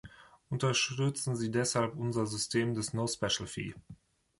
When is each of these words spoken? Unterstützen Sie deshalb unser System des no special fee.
Unterstützen 0.49 1.35
Sie 1.35 1.51
deshalb 1.51 1.95
unser 1.95 2.25
System 2.25 2.73
des 2.73 2.91
no 2.91 3.05
special 3.05 3.45
fee. 3.45 3.75